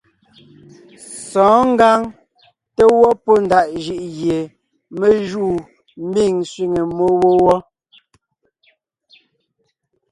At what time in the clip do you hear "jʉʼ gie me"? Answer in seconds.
3.83-5.07